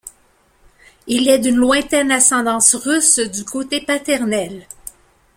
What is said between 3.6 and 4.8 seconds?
paternel.